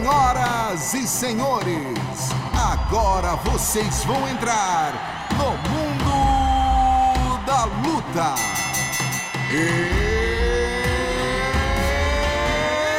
[0.00, 8.34] Senhoras e senhores, agora vocês vão entrar no mundo da luta.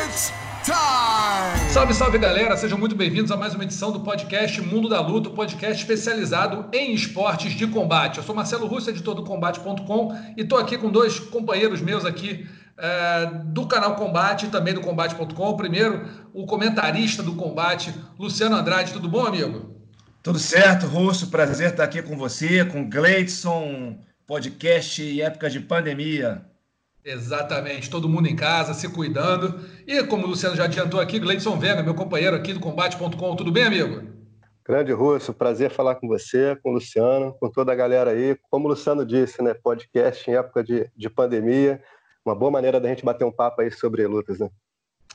[0.05, 0.31] It's
[0.63, 1.71] time!
[1.71, 5.29] Salve, salve galera, sejam muito bem-vindos a mais uma edição do podcast Mundo da Luta,
[5.29, 8.19] um podcast especializado em esportes de combate.
[8.19, 12.47] Eu sou Marcelo Russo, editor do Combate.com, e estou aqui com dois companheiros meus aqui
[12.81, 15.55] é, do canal Combate e também do Combate.com.
[15.55, 16.03] Primeiro,
[16.33, 18.91] o comentarista do Combate, Luciano Andrade.
[18.91, 19.75] Tudo bom, amigo?
[20.23, 21.29] Tudo certo, Russo.
[21.29, 26.43] Prazer estar aqui com você, com Gleidson, podcast em época de pandemia.
[27.03, 29.59] Exatamente, todo mundo em casa, se cuidando.
[29.87, 33.35] E como o Luciano já adiantou aqui, Gleidson Vega, meu companheiro aqui do Combate.com.
[33.35, 34.09] Tudo bem, amigo?
[34.65, 38.37] Grande Russo, prazer falar com você, com o Luciano, com toda a galera aí.
[38.49, 39.53] Como o Luciano disse, né?
[39.53, 41.81] Podcast em época de, de pandemia
[42.25, 44.49] uma boa maneira da gente bater um papo aí sobre lutas, né?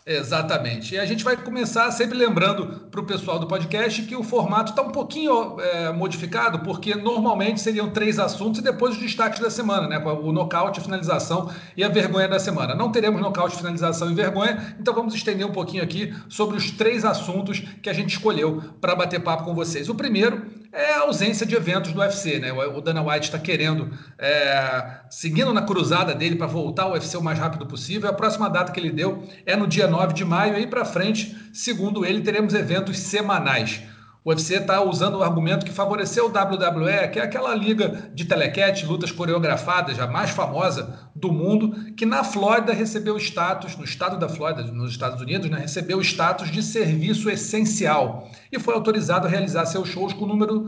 [0.09, 0.95] Exatamente.
[0.95, 4.71] E a gente vai começar sempre lembrando para o pessoal do podcast que o formato
[4.71, 9.51] está um pouquinho é, modificado, porque normalmente seriam três assuntos e depois os destaques da
[9.51, 9.99] semana, né?
[9.99, 12.73] O nocaute, a finalização e a vergonha da semana.
[12.73, 17.05] Não teremos nocaute, finalização e vergonha, então vamos estender um pouquinho aqui sobre os três
[17.05, 19.89] assuntos que a gente escolheu para bater papo com vocês.
[19.89, 20.47] O primeiro
[20.77, 22.53] é a ausência de eventos do UFC, né?
[22.53, 27.23] O Dana White está querendo, é, seguindo na cruzada dele para voltar ao UFC o
[27.23, 28.11] mais rápido possível.
[28.11, 30.85] A próxima data que ele deu é no dia 9 de maio, e aí para
[30.85, 33.83] frente, segundo ele, teremos eventos semanais.
[34.27, 38.25] O UFC está usando o argumento que favoreceu o WWE, que é aquela liga de
[38.25, 44.19] telequete, lutas coreografadas, a mais famosa do mundo, que na Flórida recebeu status, no estado
[44.19, 49.31] da Flórida, nos Estados Unidos, né, recebeu status de serviço essencial e foi autorizado a
[49.31, 50.67] realizar seus shows com número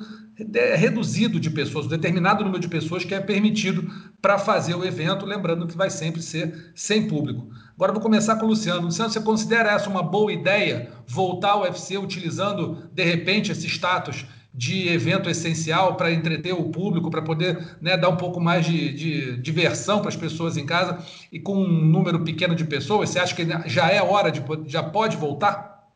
[0.77, 3.91] reduzido de pessoas, um determinado número de pessoas que é permitido
[4.23, 7.49] para fazer o evento, lembrando que vai sempre ser sem público.
[7.79, 8.87] Agora vou começar com o Luciano.
[8.87, 14.27] Luciano, você considera essa uma boa ideia, voltar ao UFC utilizando, de repente, esse status
[14.53, 18.93] de evento essencial para entreter o público, para poder né, dar um pouco mais de,
[18.93, 20.99] de diversão para as pessoas em casa
[21.31, 23.11] e com um número pequeno de pessoas?
[23.11, 25.87] Você acha que já é hora de já pode voltar?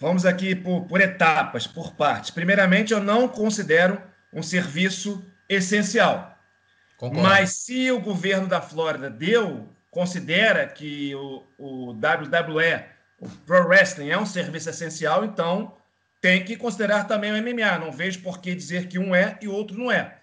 [0.00, 2.30] Vamos aqui por, por etapas, por partes.
[2.30, 6.36] Primeiramente, eu não considero um serviço essencial.
[6.96, 7.22] Concordo.
[7.22, 12.84] Mas se o governo da Flórida deu considera que o, o WWE,
[13.20, 15.72] o Pro Wrestling, é um serviço essencial, então
[16.20, 17.78] tem que considerar também o MMA.
[17.78, 20.18] Não vejo por que dizer que um é e outro não é.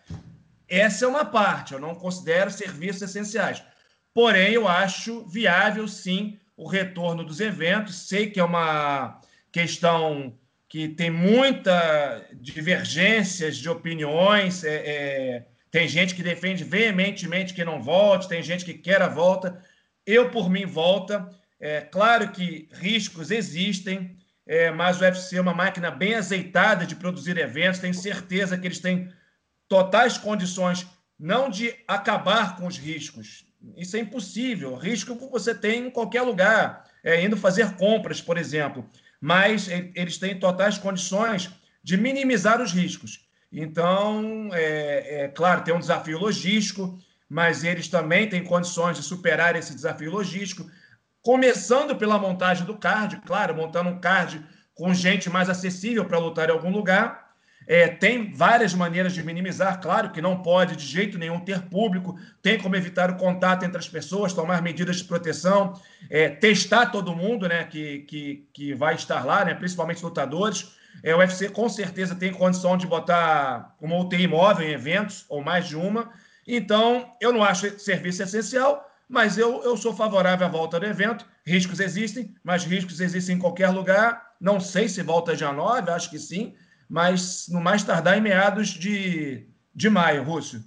[0.68, 3.64] Essa é uma parte, eu não considero serviços essenciais.
[4.14, 8.08] Porém, eu acho viável, sim, o retorno dos eventos.
[8.10, 9.22] Sei que é uma
[9.52, 17.64] questão que tem muita divergências de opiniões, é, é tem gente que defende veementemente que
[17.64, 19.64] não volte, tem gente que quer a volta.
[20.06, 21.30] Eu, por mim, volta.
[21.60, 26.96] É claro que riscos existem, é, mas o UFC é uma máquina bem azeitada de
[26.96, 27.80] produzir eventos.
[27.80, 29.10] Tenho certeza que eles têm
[29.70, 30.86] totais condições
[31.18, 33.46] não de acabar com os riscos.
[33.78, 34.76] Isso é impossível.
[34.76, 38.90] Risco você tem em qualquer lugar, é, indo fazer compras, por exemplo.
[39.22, 41.50] Mas eles têm totais condições
[41.84, 43.26] de minimizar os riscos.
[43.52, 46.98] Então, é, é, claro, tem um desafio logístico,
[47.28, 50.70] mas eles também têm condições de superar esse desafio logístico,
[51.22, 56.50] começando pela montagem do card, claro, montando um card com gente mais acessível para lutar
[56.50, 57.32] em algum lugar.
[57.68, 62.18] É, tem várias maneiras de minimizar, claro que não pode de jeito nenhum ter público,
[62.42, 65.80] tem como evitar o contato entre as pessoas, tomar medidas de proteção,
[66.10, 70.76] é, testar todo mundo né, que, que, que vai estar lá, né, principalmente lutadores.
[71.04, 75.44] É, o UFC com certeza tem condição de botar uma UTI móvel em eventos, ou
[75.44, 76.12] mais de uma.
[76.48, 81.26] Então, eu não acho serviço essencial, mas eu, eu sou favorável à volta do evento.
[81.46, 84.32] Riscos existem, mas riscos existem em qualquer lugar.
[84.40, 86.54] Não sei se volta dia 9, acho que sim,
[86.90, 90.64] mas no mais tardar em meados de, de maio, Rússio.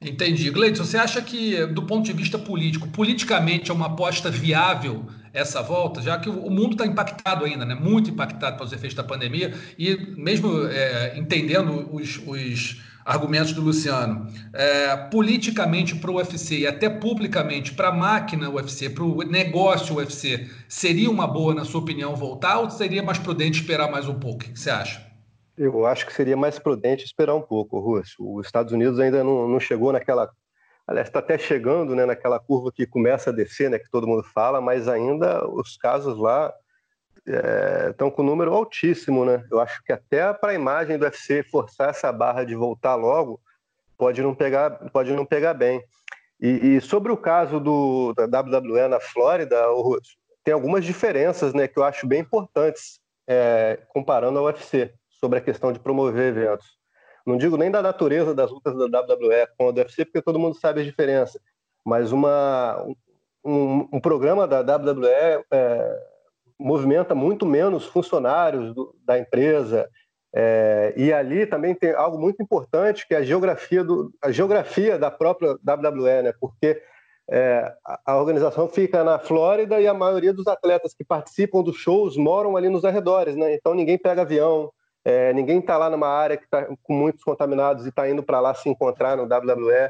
[0.00, 0.50] Entendi.
[0.50, 5.06] Gleison, você acha que, do ponto de vista político, politicamente é uma aposta viável
[5.36, 7.74] essa volta, já que o mundo está impactado ainda, né?
[7.74, 14.26] muito impactado pelos efeitos da pandemia, e mesmo é, entendendo os, os, argumentos do Luciano,
[14.52, 19.94] é, politicamente para o UFC e até publicamente para a máquina UFC, para o negócio
[19.94, 24.18] UFC, seria uma boa, na sua opinião, voltar ou seria mais prudente esperar mais um
[24.18, 24.38] pouco?
[24.38, 25.06] O que você acha?
[25.56, 28.16] Eu acho que seria mais prudente esperar um pouco, Russo.
[28.18, 30.28] Os Estados Unidos ainda não, não chegou naquela
[30.86, 34.22] aliás, está até chegando né, naquela curva que começa a descer, né, que todo mundo
[34.22, 36.52] fala, mas ainda os casos lá
[37.90, 39.24] estão é, com um número altíssimo.
[39.24, 39.44] Né?
[39.50, 43.40] Eu acho que até para a imagem do UFC forçar essa barra de voltar logo
[43.98, 45.82] pode não pegar, pode não pegar bem.
[46.40, 49.56] E, e sobre o caso do, da WWE na Flórida,
[50.44, 55.42] tem algumas diferenças né, que eu acho bem importantes é, comparando ao UFC sobre a
[55.42, 56.75] questão de promover eventos.
[57.26, 60.38] Não digo nem da natureza das lutas da WWE com a do UFC, porque todo
[60.38, 61.40] mundo sabe a diferença,
[61.84, 62.86] mas uma,
[63.44, 66.02] um, um programa da WWE é,
[66.58, 69.88] movimenta muito menos funcionários do, da empresa,
[70.34, 74.98] é, e ali também tem algo muito importante que é a geografia, do, a geografia
[74.98, 76.32] da própria WWE, né?
[76.38, 76.80] porque
[77.28, 77.72] é,
[78.04, 82.56] a organização fica na Flórida e a maioria dos atletas que participam dos shows moram
[82.56, 83.52] ali nos arredores, né?
[83.54, 84.70] Então ninguém pega avião,
[85.06, 88.40] é, ninguém está lá numa área que está com muitos contaminados e está indo para
[88.40, 89.88] lá se encontrar no WWE.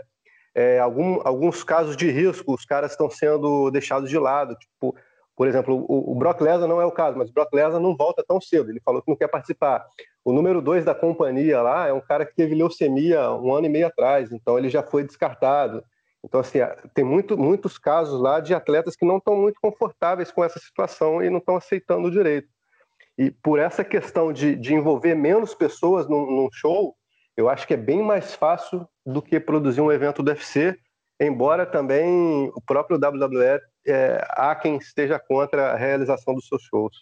[0.54, 4.54] É, algum, alguns casos de risco, os caras estão sendo deixados de lado.
[4.56, 4.94] Tipo,
[5.34, 7.96] por exemplo, o, o Brock Lesnar não é o caso, mas o Brock Lesnar não
[7.96, 8.70] volta tão cedo.
[8.70, 9.86] Ele falou que não quer participar.
[10.22, 13.70] O número dois da companhia lá é um cara que teve leucemia um ano e
[13.70, 15.82] meio atrás, então ele já foi descartado.
[16.22, 16.58] Então, assim,
[16.92, 21.22] tem muito, muitos casos lá de atletas que não estão muito confortáveis com essa situação
[21.22, 22.48] e não estão aceitando o direito.
[23.18, 26.94] E por essa questão de, de envolver menos pessoas num, num, show,
[27.36, 30.76] eu acho que é bem mais fácil do que produzir um evento do UFC,
[31.20, 36.96] embora também o próprio WWE é, há quem esteja contra a realização dos seus shows.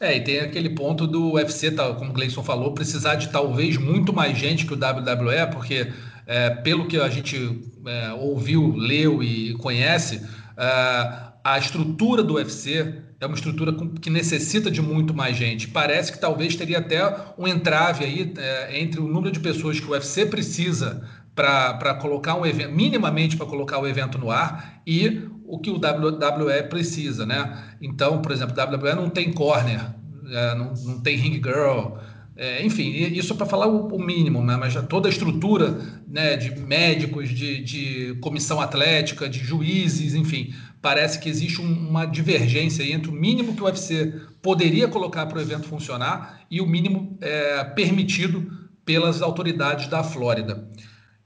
[0.00, 4.12] É, e tem aquele ponto do UFC, como o Gleison falou, precisar de talvez muito
[4.12, 5.92] mais gente que o WWE, porque
[6.26, 13.02] é, pelo que a gente é, ouviu, leu e conhece, é, a estrutura do UFC
[13.20, 15.68] é uma estrutura que necessita de muito mais gente.
[15.68, 17.00] Parece que talvez teria até
[17.38, 21.02] um entrave aí é, entre o número de pessoas que o UFC precisa
[21.34, 25.74] para colocar um evento, minimamente para colocar o evento no ar, e o que o
[25.74, 27.62] WWE precisa, né?
[27.80, 29.94] Então, por exemplo, o WWE não tem corner,
[30.30, 31.98] é, não, não tem ring girl,
[32.38, 34.56] é, enfim, isso é para falar o, o, mínimo, né?
[34.56, 41.18] mas toda a estrutura né, de médicos, de, de, comissão atlética, de juízes, enfim, parece
[41.18, 45.40] que existe um, uma divergência entre o mínimo que o UFC poderia colocar para o
[45.40, 48.50] evento funcionar e o mínimo é, permitido
[48.84, 50.68] pelas autoridades da Flórida.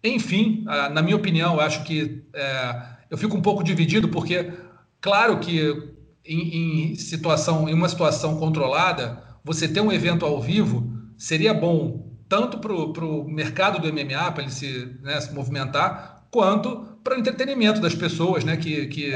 [0.02, 4.50] Enfim, na minha opinião, acho que é, eu fico um pouco dividido porque,
[4.98, 5.60] claro que
[6.24, 12.08] em, em, situação, em uma situação controlada, você ter um evento ao vivo seria bom
[12.30, 17.18] tanto para o mercado do MMA, para ele se, né, se movimentar, quanto para o
[17.18, 19.12] entretenimento das pessoas né, que, que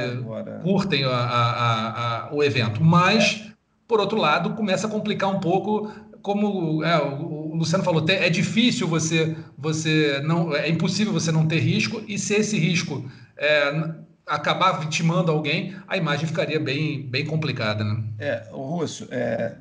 [0.63, 2.83] curtem a, a, a, o evento.
[2.83, 3.43] Mas,
[3.87, 5.91] por outro lado, começa a complicar um pouco
[6.23, 11.59] como é, o Luciano falou, é difícil você, você não, é impossível você não ter
[11.59, 13.05] risco e se esse risco
[13.37, 13.95] é,
[14.27, 18.03] acabar vitimando alguém, a imagem ficaria bem, bem complicada, né?
[18.19, 19.57] É, o Russo, é,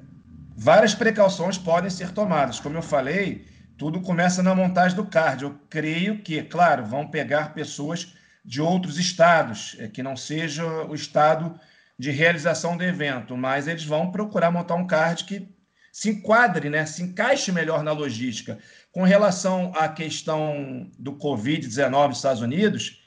[0.55, 2.61] várias precauções podem ser tomadas.
[2.61, 3.45] Como eu falei,
[3.77, 5.43] tudo começa na montagem do card.
[5.43, 10.93] Eu creio que, claro, vão pegar pessoas de outros estados, é, que não seja o
[10.93, 11.59] estado
[11.97, 15.47] de realização do evento, mas eles vão procurar montar um card que
[15.91, 18.57] se enquadre, né, se encaixe melhor na logística.
[18.91, 23.03] Com relação à questão do Covid-19 nos Estados Unidos,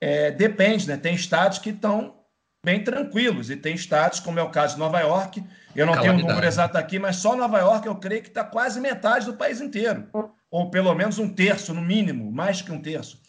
[0.00, 0.96] é, depende, né?
[0.96, 2.21] Tem estados que estão
[2.64, 5.44] bem tranquilos e tem estados, como é o caso de Nova York.
[5.74, 8.28] Eu não tenho o um número exato aqui, mas só Nova York eu creio que
[8.28, 10.08] está quase metade do país inteiro,
[10.50, 13.20] ou pelo menos um terço, no mínimo, mais que um terço.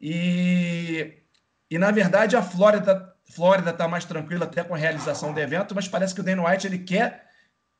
[0.00, 1.14] E,
[1.70, 5.74] e na verdade a Flórida Flórida está mais tranquila até com a realização do evento,
[5.74, 7.26] mas parece que o Dana White ele quer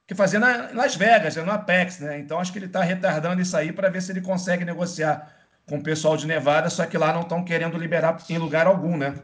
[0.07, 2.19] que fazer na, Las Vegas, no Apex, né?
[2.19, 5.33] Então acho que ele está retardando isso aí para ver se ele consegue negociar
[5.67, 8.97] com o pessoal de Nevada, só que lá não estão querendo liberar em lugar algum,
[8.97, 9.15] né?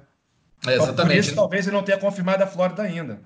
[0.66, 1.14] É, exatamente.
[1.14, 3.20] Por isso, talvez ele não tenha confirmado a Flórida ainda.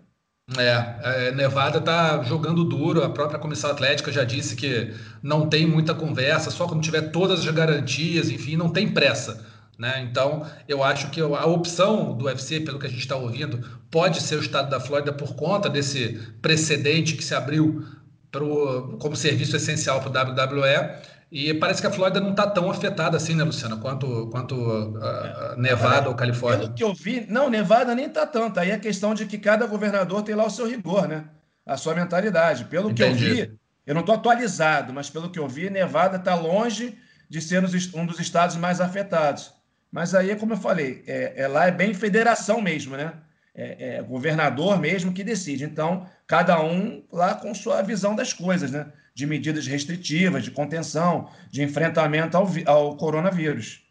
[0.56, 5.66] É, é Nevada está jogando duro, a própria comissão atlética já disse que não tem
[5.66, 9.44] muita conversa, só quando tiver todas as garantias, enfim, não tem pressa.
[9.78, 10.06] Né?
[10.08, 13.58] Então, eu acho que a opção do UFC, pelo que a gente está ouvindo,
[13.90, 17.84] pode ser o estado da Flórida por conta desse precedente que se abriu
[18.30, 21.15] pro, como serviço essencial para o WWE.
[21.30, 25.56] E parece que a Flórida não está tão afetada assim, né, Luciana, quanto, quanto uh,
[25.56, 26.60] Nevada ou Califórnia.
[26.60, 28.60] Pelo que eu vi, não, Nevada nem está tanto.
[28.60, 31.24] Aí é questão de que cada governador tem lá o seu rigor, né?
[31.66, 32.66] A sua mentalidade.
[32.66, 33.24] Pelo Entendi.
[33.24, 36.96] que eu vi, eu não estou atualizado, mas pelo que eu vi, Nevada está longe
[37.28, 37.64] de ser
[37.94, 39.52] um dos estados mais afetados.
[39.90, 43.14] Mas aí, como eu falei, é, é lá é bem federação mesmo, né?
[43.54, 45.64] É, é, governador mesmo que decide.
[45.64, 48.92] Então, cada um lá com sua visão das coisas, né?
[49.16, 53.82] De medidas restritivas, de contenção, de enfrentamento ao, ao coronavírus.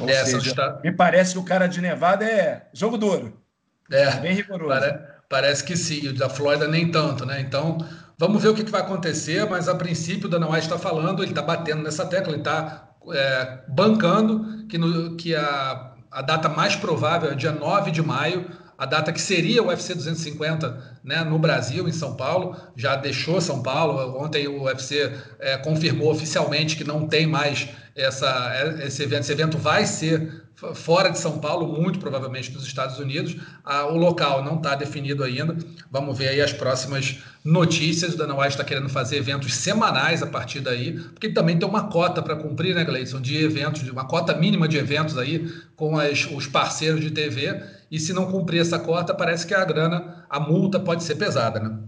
[0.00, 0.80] Ou é, seja, está...
[0.82, 3.40] me parece que o cara de Nevada é jogo duro.
[3.88, 4.68] É, bem rigoroso.
[4.68, 7.40] Pare, parece que sim, o da Flórida nem tanto, né?
[7.40, 7.78] Então,
[8.18, 11.22] vamos ver o que, que vai acontecer, mas a princípio o Dana White está falando,
[11.22, 16.48] ele está batendo nessa tecla, ele está é, bancando que, no, que a, a data
[16.48, 21.22] mais provável é dia 9 de maio, a data que seria o UFC 250 né,
[21.24, 24.18] no Brasil, em São Paulo, já deixou São Paulo.
[24.20, 29.22] Ontem o UFC é, confirmou oficialmente que não tem mais essa, é, esse evento.
[29.22, 33.36] Esse evento vai ser fora de São Paulo, muito provavelmente nos Estados Unidos.
[33.64, 35.56] Ah, o local não está definido ainda.
[35.90, 38.14] Vamos ver aí as próximas notícias.
[38.14, 41.88] O Dana White está querendo fazer eventos semanais a partir daí, porque também tem uma
[41.88, 46.26] cota para cumprir, né, Gleison, de eventos, uma cota mínima de eventos aí com as,
[46.30, 47.60] os parceiros de TV.
[47.94, 51.60] E se não cumprir essa cota, parece que a grana, a multa pode ser pesada,
[51.60, 51.78] né?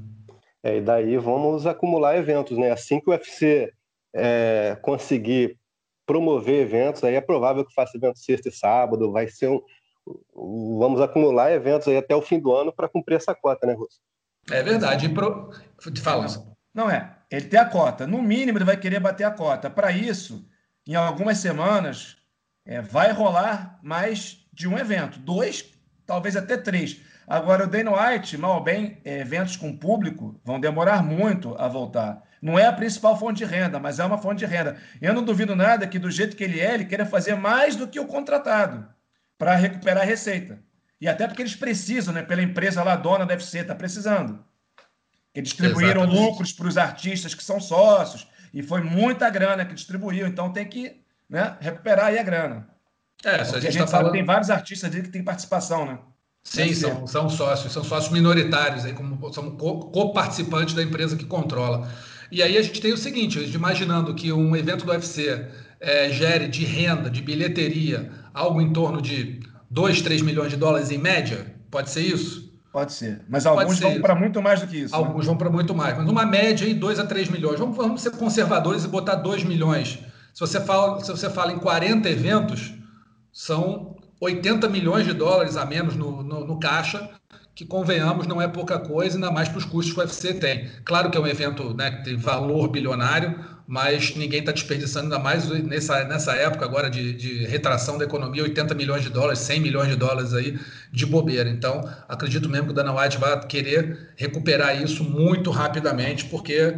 [0.62, 2.70] É, e daí vamos acumular eventos, né?
[2.70, 3.72] Assim que o UFC
[4.14, 5.58] é, conseguir
[6.06, 9.60] promover eventos, aí é provável que faça evento sexta e sábado, vai ser um.
[10.78, 13.98] Vamos acumular eventos aí até o fim do ano para cumprir essa cota, né, Russo?
[14.48, 15.08] É verdade.
[15.08, 15.50] Pro...
[16.00, 16.26] Fala.
[16.72, 17.16] Não é.
[17.28, 18.06] Ele tem a cota.
[18.06, 19.68] No mínimo, ele vai querer bater a cota.
[19.68, 20.48] Para isso,
[20.86, 22.16] em algumas semanas,
[22.64, 25.18] é, vai rolar mais de um evento.
[25.18, 25.75] Dois,
[26.06, 27.00] talvez até três.
[27.26, 31.66] Agora, o Dana White, mal ou bem, é, eventos com público vão demorar muito a
[31.66, 32.22] voltar.
[32.40, 34.76] Não é a principal fonte de renda, mas é uma fonte de renda.
[35.00, 37.88] Eu não duvido nada que, do jeito que ele é, ele queira fazer mais do
[37.88, 38.86] que o contratado
[39.36, 40.58] para recuperar a receita.
[41.00, 42.22] E até porque eles precisam, né?
[42.22, 44.44] Pela empresa lá, dona deve ser, está precisando.
[45.34, 46.24] Eles distribuíram Exatamente.
[46.24, 50.66] lucros para os artistas que são sócios, e foi muita grana que distribuiu, então tem
[50.66, 52.66] que né, recuperar aí a grana.
[53.24, 54.12] É, se a gente, a gente tá falando...
[54.12, 55.98] tem vários artistas ali que têm participação, né?
[56.44, 61.88] Sim, são, são sócios, são sócios minoritários, aí, como, são co-participantes da empresa que controla.
[62.30, 65.44] E aí a gente tem o seguinte, imaginando que um evento do UFC
[65.80, 70.90] é, gere de renda, de bilheteria, algo em torno de 2, 3 milhões de dólares
[70.90, 72.46] em média, pode ser isso?
[72.72, 74.92] Pode ser, mas alguns vão para muito mais do que isso.
[74.92, 74.98] Né?
[74.98, 75.26] Alguns né?
[75.26, 77.58] vão para muito mais, mas uma média aí 2 a 3 milhões.
[77.58, 79.98] Vamos, vamos ser conservadores e botar 2 milhões.
[80.34, 82.75] Se você, fala, se você fala em 40 eventos,
[83.36, 87.10] são 80 milhões de dólares a menos no, no, no caixa
[87.54, 90.70] que convenhamos não é pouca coisa, ainda mais para os custos que o UFC tem.
[90.86, 95.18] Claro que é um evento né, que tem valor bilionário, mas ninguém está desperdiçando ainda
[95.18, 99.60] mais nessa, nessa época agora de, de, retração da economia, 80 milhões de dólares, 100
[99.60, 100.58] milhões de dólares aí
[100.90, 101.50] de bobeira.
[101.50, 106.74] Então, acredito mesmo que o Dana White vai querer recuperar isso muito rapidamente, porque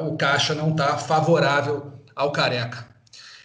[0.00, 2.89] o caixa não está favorável ao careca.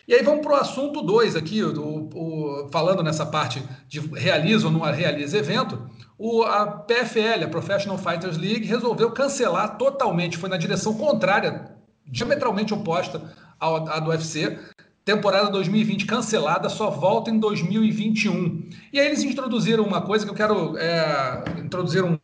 [0.08, 4.68] E aí vamos para o assunto 2 aqui, do, o, falando nessa parte de realiza
[4.68, 5.90] ou não realiza evento.
[6.18, 11.72] O, a PFL, a Professional Fighters League, resolveu cancelar totalmente, foi na direção contrária,
[12.06, 14.60] diametralmente oposta à do UFC.
[15.04, 18.70] Temporada 2020 cancelada, só volta em 2021.
[18.94, 22.18] E aí eles introduziram uma coisa que eu quero é, introduzir um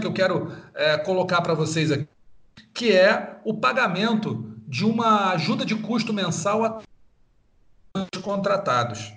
[0.00, 2.08] que eu quero é, colocar para vocês aqui,
[2.72, 6.80] que é o pagamento de uma ajuda de custo mensal a
[8.22, 9.12] contratados.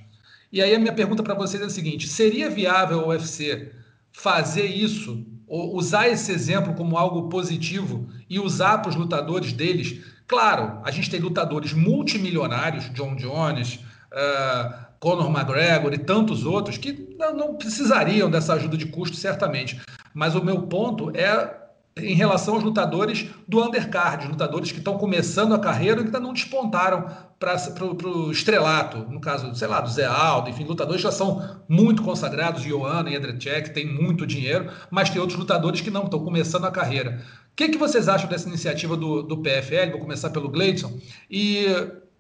[0.51, 3.71] E aí a minha pergunta para vocês é a seguinte: seria viável o UFC
[4.11, 10.01] fazer isso, ou usar esse exemplo como algo positivo e usar para os lutadores deles.
[10.27, 13.75] Claro, a gente tem lutadores multimilionários, John Jones,
[14.11, 19.79] uh, Conor McGregor e tantos outros, que não, não precisariam dessa ajuda de custo, certamente.
[20.13, 21.64] Mas o meu ponto é
[21.97, 26.19] em relação aos lutadores do undercard, lutadores que estão começando a carreira e que ainda
[26.19, 27.05] não despontaram
[27.39, 32.03] para o estrelato, no caso, sei lá, do Zé Aldo, enfim, lutadores já são muito
[32.03, 36.65] consagrados, Joana e Andrzejczyk, tem muito dinheiro, mas tem outros lutadores que não, estão começando
[36.65, 37.21] a carreira.
[37.53, 39.91] O que, que vocês acham dessa iniciativa do, do PFL?
[39.91, 40.99] Vou começar pelo Gleidson.
[41.31, 41.65] E,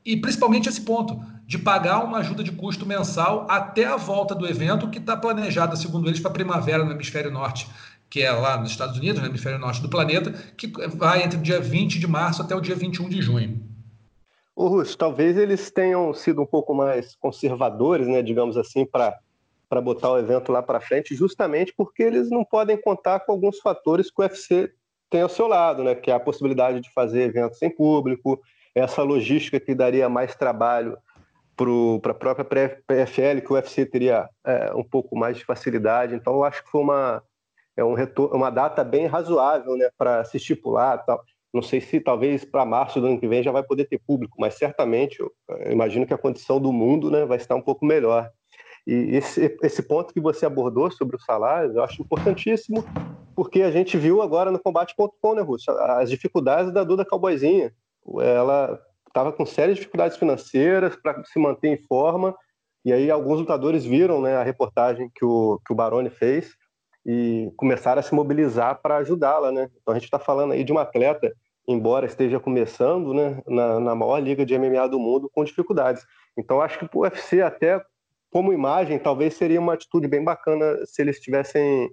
[0.05, 4.47] e principalmente esse ponto, de pagar uma ajuda de custo mensal até a volta do
[4.47, 7.67] evento, que está planejada, segundo eles, para primavera no hemisfério norte
[8.15, 11.41] que é lá nos Estados Unidos, no hemisfério norte do planeta, que vai entre o
[11.41, 13.61] dia 20 de março até o dia 21 de junho.
[14.55, 19.19] O Russo, talvez eles tenham sido um pouco mais conservadores, né, digamos assim, para
[19.67, 23.59] para botar o evento lá para frente, justamente porque eles não podem contar com alguns
[23.59, 24.71] fatores que o UFC
[25.09, 28.39] tem ao seu lado, né, que é a possibilidade de fazer eventos sem público,
[28.73, 30.97] essa logística que daria mais trabalho
[32.01, 36.15] para a própria PFL, que o UFC teria é, um pouco mais de facilidade.
[36.15, 37.23] Então, eu acho que foi uma,
[37.77, 37.95] é um
[38.31, 41.03] uma data bem razoável né, para se estipular.
[41.05, 41.21] Tal.
[41.53, 44.35] Não sei se talvez para março do ano que vem já vai poder ter público,
[44.39, 45.31] mas certamente eu,
[45.69, 48.29] imagino que a condição do mundo né, vai estar um pouco melhor.
[48.85, 52.83] E esse, esse ponto que você abordou sobre os salários, eu acho importantíssimo,
[53.35, 57.73] porque a gente viu agora no combate.com, né, Russo, as dificuldades da Duda Cowboyzinha.
[58.19, 62.35] Ela estava com sérias dificuldades financeiras para se manter em forma,
[62.83, 66.53] e aí alguns lutadores viram né, a reportagem que o, que o Baroni fez,
[67.05, 69.69] e começaram a se mobilizar para ajudá-la, né?
[69.81, 71.31] Então a gente está falando aí de uma atleta,
[71.67, 76.03] embora esteja começando, né, na, na, maior liga de MMA do mundo com dificuldades.
[76.37, 77.81] Então acho que o UFC até
[78.31, 81.89] como imagem, talvez seria uma atitude bem bacana se eles tivessem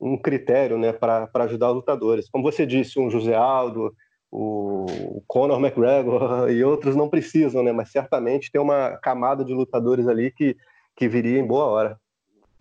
[0.00, 2.30] um critério né, para ajudar os lutadores.
[2.30, 3.92] Como você disse, um José Aldo,
[4.30, 7.72] o Conor McGregor e outros não precisam, né?
[7.72, 10.56] Mas certamente tem uma camada de lutadores ali que,
[10.96, 11.98] que viria em boa hora.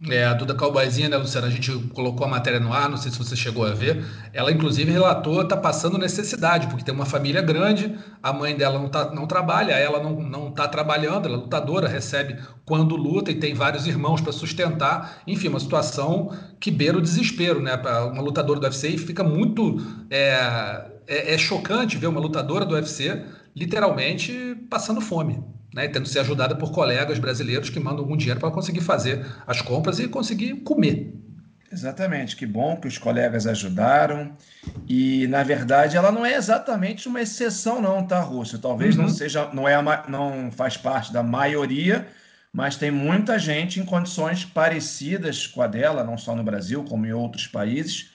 [0.10, 1.46] É, a Duda Calboizinha, né, Luciana?
[1.46, 4.04] A gente colocou a matéria no ar, não sei se você chegou a ver.
[4.34, 8.90] Ela, inclusive, relatou tá passando necessidade, porque tem uma família grande, a mãe dela não,
[8.90, 13.36] tá, não trabalha, ela não, não tá trabalhando, ela é lutadora, recebe quando luta e
[13.36, 15.22] tem vários irmãos para sustentar.
[15.28, 17.76] Enfim, uma situação que beira o desespero, né?
[18.12, 19.78] Uma lutadora do UFC e fica muito.
[20.10, 23.24] É, é, é chocante ver uma lutadora do UFC
[23.56, 25.44] literalmente passando fome
[25.74, 29.26] né, tendo que ser ajudada por colegas brasileiros que mandam algum dinheiro para conseguir fazer
[29.48, 31.14] as compras e conseguir comer.
[31.72, 34.36] Exatamente, que bom que os colegas ajudaram.
[34.88, 38.60] E, na verdade, ela não é exatamente uma exceção, não, tá, Rússio?
[38.60, 39.04] Talvez uhum.
[39.04, 42.06] não seja, não, é a, não faz parte da maioria,
[42.52, 47.06] mas tem muita gente em condições parecidas com a dela, não só no Brasil, como
[47.06, 48.12] em outros países.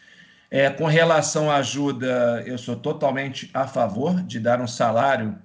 [0.51, 5.37] É, com relação à ajuda, eu sou totalmente a favor de dar um salário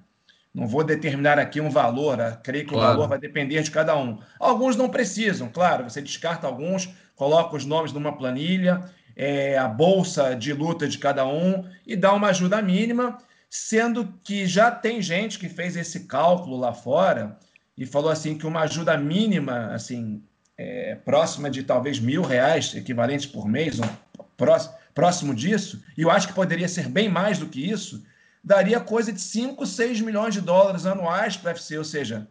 [0.54, 2.38] não vou determinar aqui um valor, né?
[2.42, 2.88] creio que claro.
[2.88, 4.18] o valor vai depender de cada um.
[4.38, 8.82] Alguns não precisam, claro, você descarta alguns, coloca os nomes numa planilha,
[9.16, 13.18] é, a bolsa de luta de cada um e dá uma ajuda mínima,
[13.48, 17.38] sendo que já tem gente que fez esse cálculo lá fora
[17.76, 20.22] e falou assim que uma ajuda mínima, assim,
[20.56, 23.88] é, próxima de talvez mil reais equivalentes por mês, um,
[24.36, 28.04] próximo, próximo disso, e eu acho que poderia ser bem mais do que isso,
[28.42, 32.28] daria coisa de 5, 6 milhões de dólares anuais para o UFC, ou seja,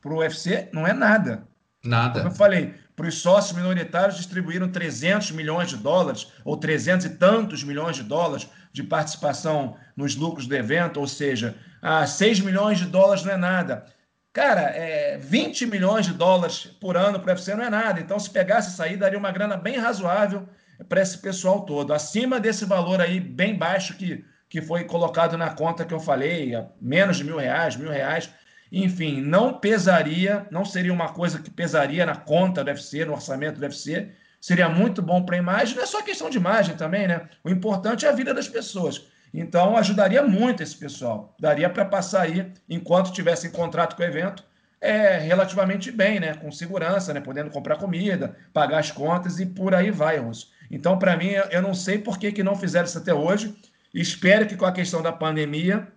[0.00, 1.46] para o UFC não é nada.
[1.84, 2.20] Nada.
[2.20, 7.10] Como eu falei, para os sócios minoritários distribuíram 300 milhões de dólares ou 300 e
[7.10, 12.78] tantos milhões de dólares de participação nos lucros do evento, ou seja, ah, 6 milhões
[12.78, 13.86] de dólares não é nada.
[14.32, 18.00] Cara, é, 20 milhões de dólares por ano para o UFC não é nada.
[18.00, 20.48] Então, se pegasse isso aí, daria uma grana bem razoável
[20.88, 21.92] para esse pessoal todo.
[21.92, 26.52] Acima desse valor aí, bem baixo, que que foi colocado na conta que eu falei,
[26.80, 28.30] menos de mil reais, mil reais.
[28.70, 33.58] Enfim, não pesaria, não seria uma coisa que pesaria na conta do UFC, no orçamento
[33.58, 34.10] do UFC.
[34.40, 37.28] Seria muito bom para a imagem, não é só questão de imagem também, né?
[37.42, 39.06] O importante é a vida das pessoas.
[39.34, 41.34] Então, ajudaria muito esse pessoal.
[41.38, 44.44] Daria para passar aí, enquanto tivesse em contrato com o evento,
[44.80, 46.34] é, relativamente bem, né?
[46.34, 47.20] Com segurança, né?
[47.20, 50.50] Podendo comprar comida, pagar as contas e por aí vai, Russo.
[50.70, 53.56] Então, para mim, eu não sei por que, que não fizeram isso até hoje.
[53.92, 55.88] Espero que com a questão da pandemia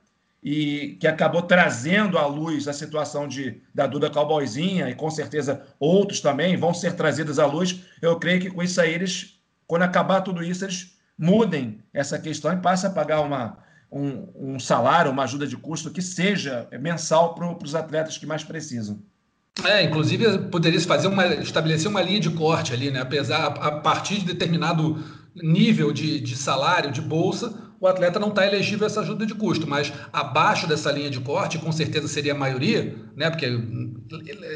[0.43, 5.61] e que acabou trazendo à luz a situação de, da Duda Cowboyzinha e com certeza
[5.79, 7.81] outros também vão ser trazidos à luz.
[8.01, 12.51] Eu creio que com isso aí eles, quando acabar tudo isso, eles mudem essa questão
[12.53, 13.59] e passem a pagar uma,
[13.91, 18.43] um, um salário, uma ajuda de custo que seja mensal para os atletas que mais
[18.43, 18.99] precisam.
[19.63, 23.01] É, inclusive poderia se fazer uma estabelecer uma linha de corte ali, né?
[23.01, 25.03] Apesar a partir de determinado
[25.35, 29.33] nível de, de salário, de bolsa, o atleta não está elegível a essa ajuda de
[29.33, 33.27] custo, mas abaixo dessa linha de corte, com certeza seria a maioria, né?
[33.31, 33.47] Porque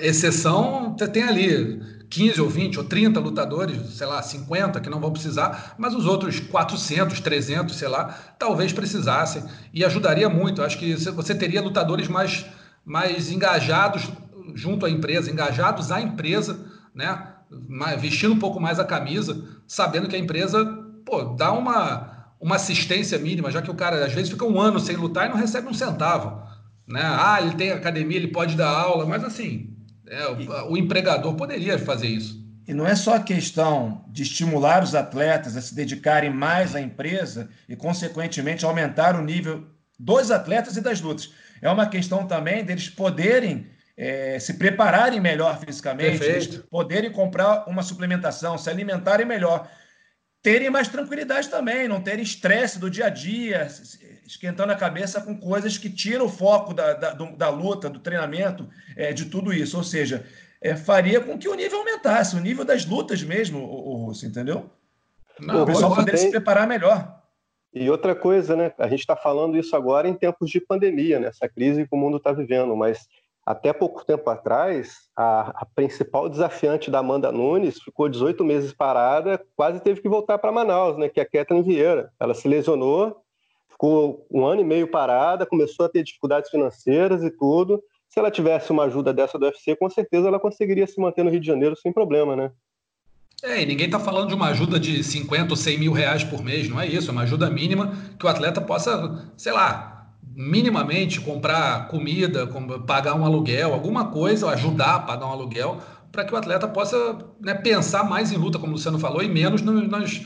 [0.04, 5.12] exceção tem ali 15 ou 20 ou 30 lutadores, sei lá, 50 que não vão
[5.12, 10.62] precisar, mas os outros 400, 300, sei lá, talvez precisassem e ajudaria muito.
[10.62, 12.46] Acho que você teria lutadores mais,
[12.86, 14.08] mais engajados
[14.54, 16.60] junto à empresa, engajados à empresa,
[16.94, 17.28] né?
[17.98, 20.64] vestindo um pouco mais a camisa, sabendo que a empresa
[21.06, 24.80] pô, dá uma, uma assistência mínima, já que o cara às vezes fica um ano
[24.80, 26.44] sem lutar e não recebe um centavo.
[26.88, 27.02] Né?
[27.02, 29.76] Ah, ele tem academia, ele pode dar aula, mas assim,
[30.08, 32.46] é, o, o empregador poderia fazer isso.
[32.68, 36.82] E não é só a questão de estimular os atletas a se dedicarem mais à
[36.82, 39.68] empresa e, consequentemente, aumentar o nível
[40.00, 41.32] dos atletas e das lutas.
[41.62, 48.58] É uma questão também deles poderem é, se prepararem melhor fisicamente, poderem comprar uma suplementação,
[48.58, 49.70] se alimentarem melhor,
[50.46, 53.68] terem mais tranquilidade também, não terem estresse do dia a dia,
[54.28, 58.70] esquentando a cabeça com coisas que tiram o foco da, da, da luta, do treinamento,
[58.96, 59.76] é, de tudo isso.
[59.76, 60.24] Ou seja,
[60.62, 64.28] é, faria com que o nível aumentasse, o nível das lutas mesmo, o, o Russo,
[64.28, 64.70] entendeu?
[65.40, 66.28] Não, o pessoal poderia tem...
[66.28, 67.24] se preparar melhor.
[67.74, 68.72] E outra coisa, né?
[68.78, 71.32] A gente está falando isso agora em tempos de pandemia, né?
[71.56, 73.08] crise que o mundo está vivendo, mas
[73.46, 79.40] até pouco tempo atrás, a, a, principal desafiante da Amanda Nunes ficou 18 meses parada,
[79.56, 82.12] quase teve que voltar para Manaus, né, que é a Kathleen Vieira.
[82.20, 83.18] Ela se lesionou,
[83.70, 87.84] ficou um ano e meio parada, começou a ter dificuldades financeiras e tudo.
[88.10, 91.30] Se ela tivesse uma ajuda dessa do UFC, com certeza ela conseguiria se manter no
[91.30, 92.52] Rio de Janeiro sem problema, né?
[93.44, 96.42] É, e ninguém está falando de uma ajuda de 50 ou 100 mil reais por
[96.42, 99.95] mês, não é isso, é uma ajuda mínima que o atleta possa, sei lá,
[100.34, 102.48] minimamente comprar comida,
[102.86, 107.18] pagar um aluguel, alguma coisa, ajudar a pagar um aluguel, para que o atleta possa
[107.42, 110.22] né, pensar mais em luta, como o Luciano falou, e menos no, nas,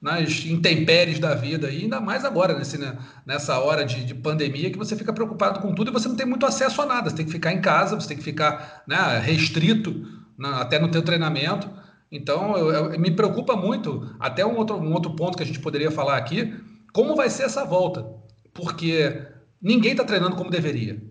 [0.00, 4.70] nas intempéries da vida, e ainda mais agora, nesse, né, nessa hora de, de, pandemia,
[4.70, 7.10] que você fica preocupado com tudo e você não tem muito acesso a nada.
[7.10, 10.90] Você tem que ficar em casa, você tem que ficar né, restrito na, até no
[10.90, 11.70] teu treinamento.
[12.10, 15.60] Então, eu, eu, me preocupa muito, até um outro, um outro ponto que a gente
[15.60, 16.54] poderia falar aqui,
[16.92, 18.06] como vai ser essa volta.
[18.52, 19.20] Porque
[19.64, 21.02] ninguém está treinando como deveria.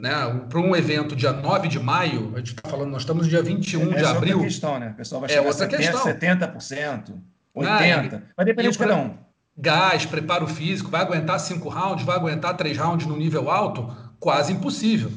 [0.00, 0.10] Né?
[0.48, 3.42] Para um evento dia 9 de maio, a gente está falando, nós estamos no dia
[3.42, 4.30] 21 é, de abril.
[4.30, 4.90] É outra questão, né?
[4.90, 6.04] O pessoal vai é chegar é outra 70%, questão.
[6.04, 7.14] 70%.
[7.54, 9.14] 80, vai depender de cada um.
[9.58, 13.90] Gás, preparo físico, vai aguentar cinco rounds, vai aguentar três rounds no nível alto?
[14.20, 15.10] Quase impossível.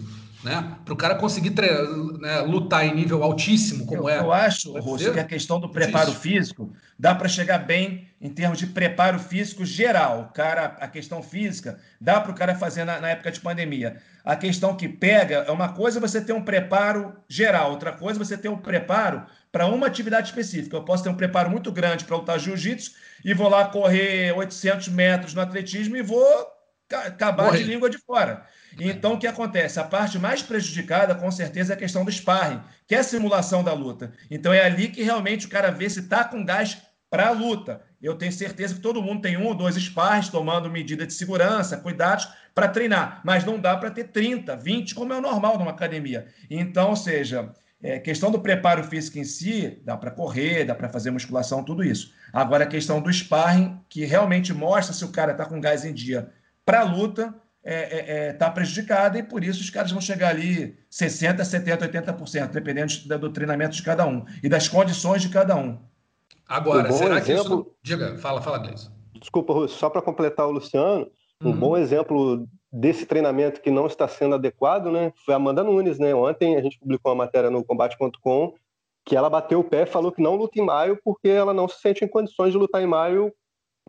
[0.43, 0.77] Né?
[0.85, 1.53] Para o cara conseguir
[2.19, 4.19] né, lutar em nível altíssimo, como eu, é.
[4.19, 8.57] Eu acho, Rosso, que a questão do preparo físico dá para chegar bem em termos
[8.57, 10.21] de preparo físico geral.
[10.21, 13.97] O cara, a questão física dá para o cara fazer na, na, época de pandemia.
[14.23, 18.37] A questão que pega é uma coisa você ter um preparo geral, outra coisa você
[18.37, 20.77] ter um preparo para uma atividade específica.
[20.77, 22.91] Eu posso ter um preparo muito grande para lutar jiu-jitsu
[23.25, 26.23] e vou lá correr 800 metros no atletismo e vou
[26.95, 27.59] acabar Morre.
[27.59, 28.45] de língua de fora.
[28.79, 29.79] Então, o que acontece?
[29.79, 33.63] A parte mais prejudicada, com certeza, é a questão do sparring, que é a simulação
[33.63, 34.11] da luta.
[34.29, 36.77] Então, é ali que realmente o cara vê se está com gás
[37.09, 37.81] para a luta.
[38.01, 41.77] Eu tenho certeza que todo mundo tem um ou dois sparrings tomando medida de segurança,
[41.77, 45.71] cuidados para treinar, mas não dá para ter 30, 20, como é o normal numa
[45.71, 46.27] academia.
[46.49, 50.89] Então, ou seja, é, questão do preparo físico em si, dá para correr, dá para
[50.89, 52.13] fazer musculação, tudo isso.
[52.31, 55.93] Agora, a questão do sparring, que realmente mostra se o cara está com gás em
[55.93, 56.29] dia
[56.69, 59.99] para a luta, está é, é, é tá prejudicada e por isso os caras vão
[59.99, 65.29] chegar ali 60%, 70%, 80%, dependendo do treinamento de cada um e das condições de
[65.29, 65.79] cada um.
[66.47, 67.63] Agora, um será exemplo...
[67.63, 67.75] que isso.
[67.83, 68.91] Diga, fala, fala, Gleison.
[69.19, 71.09] Desculpa, Russo, só para completar o Luciano,
[71.43, 71.57] um uhum.
[71.57, 76.13] bom exemplo desse treinamento que não está sendo adequado, né, foi a Amanda Nunes, né?
[76.13, 78.53] Ontem a gente publicou uma matéria no combate.com
[79.05, 81.67] que ela bateu o pé e falou que não luta em maio porque ela não
[81.67, 83.33] se sente em condições de lutar em maio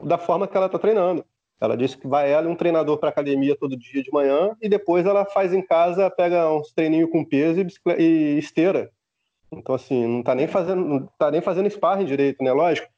[0.03, 1.25] da forma que ela está treinando.
[1.61, 4.69] Ela disse que vai ela e um treinador para academia todo dia de manhã e
[4.69, 8.91] depois ela faz em casa, pega uns treininhos com peso e, e esteira.
[9.53, 12.53] Então assim, não está nem fazendo, não tá nem fazendo sparring direito, né?
[12.53, 12.89] Lógico,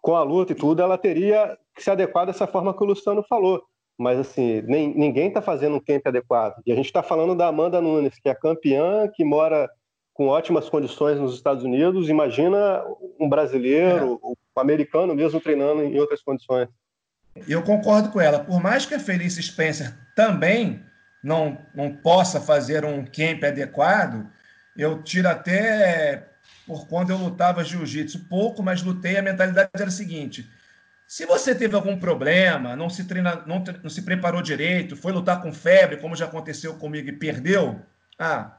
[0.00, 3.22] com a luta e tudo, ela teria que se adequar dessa forma que o Luciano
[3.22, 3.64] falou
[4.02, 6.60] mas assim, nem, ninguém está fazendo um camp adequado.
[6.66, 9.70] E a gente está falando da Amanda Nunes, que é campeã, que mora
[10.12, 12.08] com ótimas condições nos Estados Unidos.
[12.08, 12.84] Imagina
[13.18, 14.26] um brasileiro, é.
[14.26, 16.68] um americano mesmo treinando em outras condições.
[17.46, 18.40] Eu concordo com ela.
[18.40, 20.84] Por mais que a Felice Spencer também
[21.22, 24.26] não, não possa fazer um camp adequado,
[24.76, 26.28] eu tiro até
[26.66, 30.48] por quando eu lutava jiu-jitsu pouco, mas lutei, a mentalidade era a seguinte:
[31.06, 35.42] se você teve algum problema, não se treina, não, não, se preparou direito, foi lutar
[35.42, 37.80] com febre, como já aconteceu comigo e perdeu,
[38.18, 38.56] ah,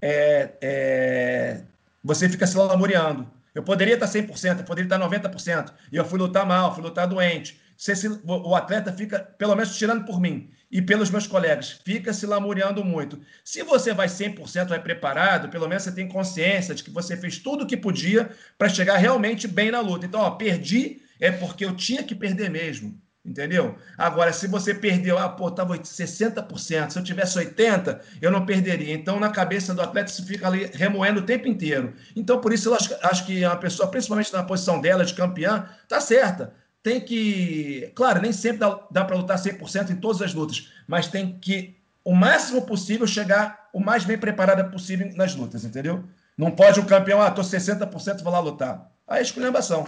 [0.00, 1.60] é, é,
[2.02, 3.30] você fica se lamuriando.
[3.54, 7.06] Eu poderia estar 100%, eu poderia estar 90%, e eu fui lutar mal, fui lutar
[7.06, 7.60] doente.
[7.82, 12.24] Se, o atleta fica, pelo menos tirando por mim e pelos meus colegas, fica se
[12.24, 13.20] lamuriando muito.
[13.44, 17.38] Se você vai 100%, vai preparado, pelo menos você tem consciência de que você fez
[17.38, 20.06] tudo o que podia para chegar realmente bem na luta.
[20.06, 22.96] Então, ó, perdi é porque eu tinha que perder mesmo.
[23.24, 23.76] Entendeu?
[23.98, 28.94] Agora, se você perdeu, ah, pô, estava 60%, se eu tivesse 80%, eu não perderia.
[28.94, 31.94] Então, na cabeça do atleta, isso fica ali remoendo o tempo inteiro.
[32.14, 35.68] Então, por isso, eu acho, acho que uma pessoa, principalmente na posição dela de campeã,
[35.88, 36.61] tá certa.
[36.82, 37.92] Tem que.
[37.94, 41.76] Claro, nem sempre dá, dá para lutar 100% em todas as lutas, mas tem que,
[42.04, 46.04] o máximo possível, chegar o mais bem preparada possível nas lutas, entendeu?
[46.36, 48.90] Não pode o campeão, ah, tô 60%, vou lá lutar.
[49.06, 49.86] Aí é esculhambação.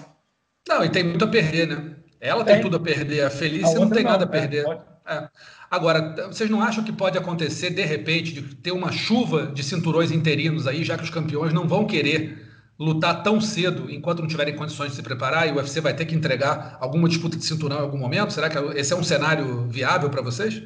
[0.69, 1.95] Não, e tem muito a perder, né?
[2.21, 3.23] Ela tem, tem tudo a perder.
[3.23, 4.67] A Felícia a não tem não, nada a é, perder.
[4.67, 5.29] É, é.
[5.71, 10.11] Agora, vocês não acham que pode acontecer, de repente, de ter uma chuva de cinturões
[10.13, 12.44] interinos aí, já que os campeões não vão querer
[12.79, 16.07] lutar tão cedo enquanto não tiverem condições de se preparar e o UFC vai ter
[16.07, 18.33] que entregar alguma disputa de cinturão em algum momento?
[18.33, 20.63] Será que esse é um cenário viável para vocês?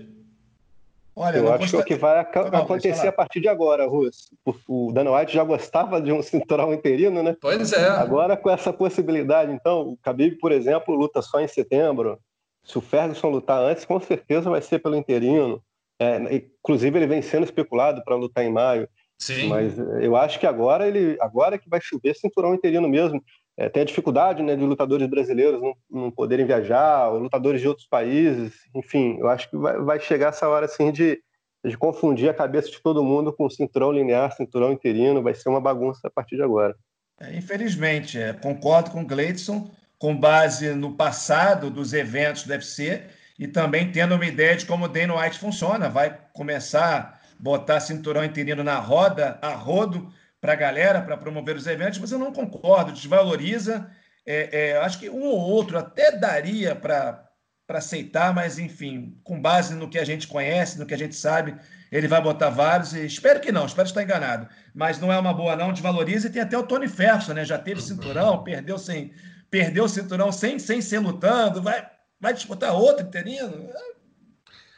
[1.21, 4.29] Olha, eu acho que é o que vai acontecer a partir de agora, Russo.
[4.69, 7.37] O Dana White já gostava de um cinturão interino, né?
[7.41, 7.89] Pois é.
[7.89, 12.21] Agora, com essa possibilidade, então, o Khabib, por exemplo, luta só em setembro.
[12.63, 15.61] Se o Ferguson lutar antes, com certeza vai ser pelo interino.
[15.99, 18.89] É, inclusive, ele vem sendo especulado para lutar em maio.
[19.19, 19.49] Sim.
[19.49, 23.23] Mas eu acho que agora ele agora é que vai chover cinturão interino mesmo
[23.59, 27.67] é, tem a dificuldade né, de lutadores brasileiros não, não, poderem viajar, ou lutadores de
[27.67, 31.21] outros países, enfim, eu acho que vai, vai chegar essa hora assim de,
[31.65, 35.61] de confundir a cabeça de todo mundo com cinturão linear, cinturão interino, vai ser uma
[35.61, 36.77] bagunça a partir de agora.
[37.21, 43.03] É, infelizmente, é, concordo com o Gleidson, com base no passado dos eventos do UFC
[43.37, 45.89] e também tendo uma ideia de como o Dana White funciona.
[45.89, 51.67] Vai começar botar cinturão interino na roda, a rodo, para a galera, para promover os
[51.67, 53.91] eventos, mas eu não concordo, desvaloriza.
[54.25, 57.29] É, é, acho que um ou outro até daria para
[57.69, 61.57] aceitar, mas enfim, com base no que a gente conhece, no que a gente sabe,
[61.91, 64.49] ele vai botar vários e espero que não, espero estar enganado.
[64.75, 66.29] Mas não é uma boa, não, desvaloriza.
[66.29, 67.45] E tem até o Tony Ferguson, né?
[67.45, 69.13] Já teve cinturão, perdeu sem,
[69.51, 71.89] perdeu o cinturão sem, sem ser lutando, vai,
[72.21, 73.71] vai disputar outro interino.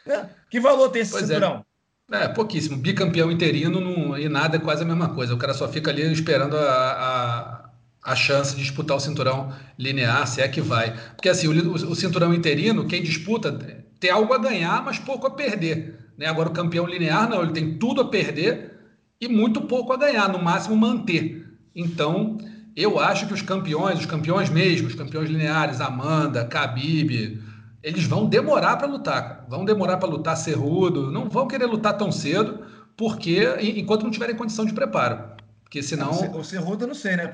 [0.07, 0.27] É.
[0.49, 1.27] Que valor tem esse pois é.
[1.27, 1.67] cinturão?
[2.11, 2.27] É.
[2.29, 2.77] Pouquíssimo.
[2.77, 5.35] Bicampeão interino não, e nada é quase a mesma coisa.
[5.35, 7.71] O cara só fica ali esperando a, a,
[8.13, 10.95] a chance de disputar o cinturão linear, se é que vai.
[11.15, 13.57] Porque assim, o, o, cinturão interino, quem disputa
[14.01, 15.99] tem algo a ganhar, mas pouco a perder.
[16.19, 16.27] Né?
[16.27, 18.73] Agora o campeão linear não, ele tem tudo a perder
[19.21, 21.47] e muito pouco a ganhar, no máximo manter.
[21.77, 22.39] Então,
[22.75, 27.41] eu acho que os campeões, os campeões mesmo, os campeões lineares, Amanda, Khabib,
[27.83, 32.13] eles vão demorar para lutar, vão demorar para lutar cerrudo, não vão querer lutar tão
[32.13, 32.65] cedo,
[32.97, 35.31] porque enquanto não tiverem condição de preparo.
[35.63, 36.11] Porque senão.
[36.37, 37.33] O Cerrudo eu não sei, né?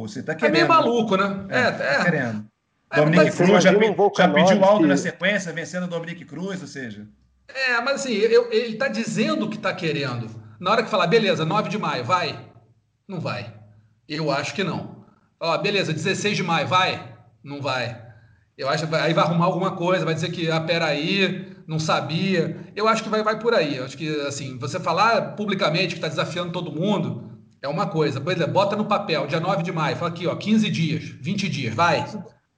[0.00, 0.54] Você tá querendo.
[0.54, 1.46] É meio maluco, né?
[1.48, 1.70] É, é, é.
[1.70, 2.46] Tá querendo.
[2.92, 4.86] É, Dominique Cruz já, já pediu algo que...
[4.86, 7.06] na sequência, vencendo o Dominique Cruz, ou seja.
[7.48, 10.28] É, mas assim, eu, ele está dizendo que está querendo.
[10.60, 12.38] Na hora que falar, beleza, 9 de maio, vai?
[13.08, 13.54] Não vai.
[14.06, 15.04] Eu acho que não.
[15.40, 17.16] Ó, beleza, 16 de maio, vai?
[17.42, 18.09] Não vai.
[18.60, 22.58] Eu acho que aí vai arrumar alguma coisa, vai dizer que, ah, peraí, não sabia.
[22.76, 23.76] Eu acho que vai, vai por aí.
[23.76, 28.22] Eu acho que, assim, você falar publicamente que está desafiando todo mundo é uma coisa.
[28.22, 31.74] Exemplo, bota no papel, dia 9 de maio, fala aqui, ó, 15 dias, 20 dias,
[31.74, 32.04] vai.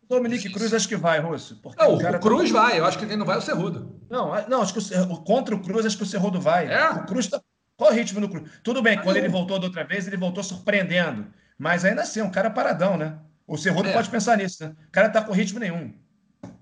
[0.08, 1.60] Dominique Cruz acho que vai, Russo.
[1.78, 2.62] Não, o, o Cruz tá...
[2.62, 4.00] vai, eu acho que quem não vai é o Cerrudo.
[4.10, 6.66] Não, não, acho que o, contra o Cruz, acho que o Cerrudo vai.
[6.66, 6.90] É?
[6.90, 7.40] O Cruz tá.
[7.76, 8.50] Qual é o ritmo do Cruz?
[8.64, 9.22] Tudo bem, ah, quando eu...
[9.22, 11.26] ele voltou da outra vez, ele voltou surpreendendo.
[11.56, 13.18] Mas ainda assim, é um cara paradão, né?
[13.52, 13.92] O Cerrudo é.
[13.92, 14.74] pode pensar nisso, né?
[14.88, 15.92] O cara tá com ritmo nenhum.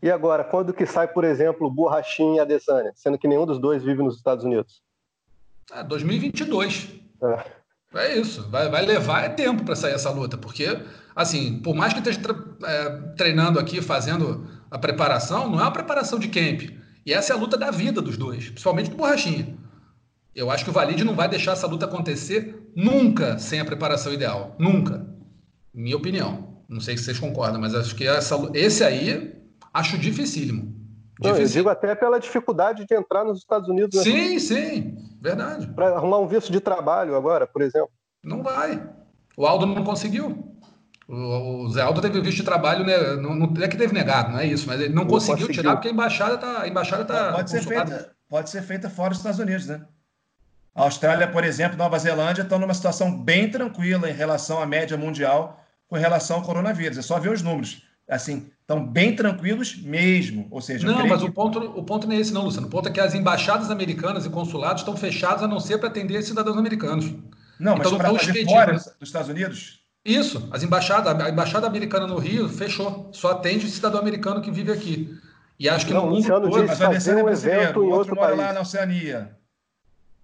[0.03, 3.85] E agora, quando que sai, por exemplo, Borrachinha e Adesanya, sendo que nenhum dos dois
[3.85, 4.83] vive nos Estados Unidos?
[5.71, 6.89] Ah, 2022.
[7.23, 7.45] É.
[7.95, 8.51] é isso.
[8.51, 10.67] Vai, vai levar é tempo para sair essa luta, porque,
[11.15, 12.21] assim, por mais que esteja
[12.65, 16.77] é, treinando aqui, fazendo a preparação, não é uma preparação de camp.
[17.07, 19.57] E essa é a luta da vida dos dois, principalmente do Borrachinha.
[20.35, 24.13] Eu acho que o Valide não vai deixar essa luta acontecer nunca sem a preparação
[24.13, 24.57] ideal.
[24.59, 25.07] Nunca.
[25.73, 26.50] Minha opinião.
[26.71, 29.35] Não sei se vocês concordam, mas acho que essa, esse aí
[29.75, 30.73] acho dificílimo.
[31.21, 33.99] Não, eu digo até pela dificuldade de entrar nos Estados Unidos.
[33.99, 34.03] Né?
[34.05, 35.67] Sim, sim, verdade.
[35.67, 37.91] Para arrumar um visto de trabalho agora, por exemplo.
[38.23, 38.81] Não vai.
[39.37, 40.57] O Aldo não conseguiu.
[41.09, 43.17] O, Zé Aldo teve visto de trabalho, né?
[43.17, 45.63] Não, não, é que teve negado, não é isso, mas ele não, não conseguiu, conseguiu,
[45.63, 46.69] tirar porque a embaixada está.
[46.69, 49.85] Embaixada tá pode, ser feita, pode ser feita fora dos Estados Unidos, né?
[50.73, 54.97] A Austrália, por exemplo, Nova Zelândia estão numa situação bem tranquila em relação à média
[54.97, 55.60] mundial
[55.91, 56.97] com relação ao coronavírus.
[56.97, 57.83] É só ver os números.
[58.09, 60.47] Assim, estão bem tranquilos mesmo.
[60.51, 61.29] Ou seja, não, mas que...
[61.29, 62.69] o, ponto, o ponto não é esse, não, Luciano.
[62.69, 65.89] O ponto é que as embaixadas americanas e consulados estão fechados a não ser para
[65.89, 67.07] atender cidadãos americanos.
[67.59, 69.81] Não, então, mas para fazer fora dos Estados Unidos?
[70.05, 74.73] Isso, as embaixadas, a embaixada americana no Rio fechou, só atende cidadão americano que vive
[74.73, 75.15] aqui.
[75.59, 78.39] E acho que não, no mundo todo, mas fazer um evento em outro, país.
[78.39, 79.37] lá na Oceania.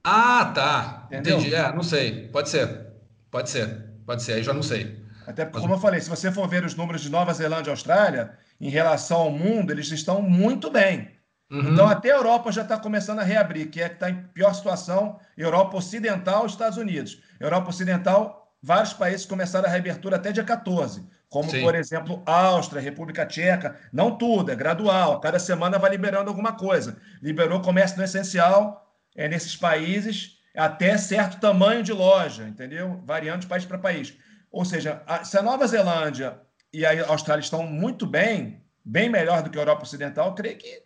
[0.03, 1.07] Ah, tá.
[1.09, 1.39] Entendeu?
[1.39, 1.55] Entendi.
[1.55, 2.29] É, não sei.
[2.29, 2.87] Pode ser.
[3.31, 3.85] Pode ser.
[4.07, 4.35] Pode ser.
[4.35, 5.06] Aí já não sei.
[5.27, 7.73] Até porque, como eu falei, se você for ver os números de Nova Zelândia e
[7.73, 11.11] Austrália, em relação ao mundo, eles estão muito bem.
[11.51, 11.73] Uhum.
[11.73, 14.55] Então, até a Europa já está começando a reabrir, que é que está em pior
[14.55, 17.23] situação, Europa Ocidental e Estados Unidos.
[17.39, 21.62] Europa Ocidental, vários países começaram a reabertura até dia 14, como, Sim.
[21.62, 23.77] por exemplo, Áustria, República Tcheca.
[23.93, 25.21] Não tudo, é gradual.
[25.21, 26.97] Cada semana vai liberando alguma coisa.
[27.21, 33.03] Liberou comércio no essencial é, nesses países até certo tamanho de loja, entendeu?
[33.05, 34.17] Variando de país para país.
[34.51, 36.41] Ou seja, a, se a Nova Zelândia
[36.73, 40.57] e a Austrália estão muito bem, bem melhor do que a Europa Ocidental, eu creio
[40.57, 40.83] que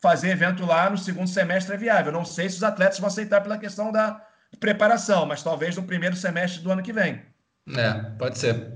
[0.00, 2.12] fazer evento lá no segundo semestre é viável.
[2.12, 4.24] Não sei se os atletas vão aceitar pela questão da
[4.58, 7.22] preparação, mas talvez no primeiro semestre do ano que vem.
[7.76, 8.72] É, pode ser.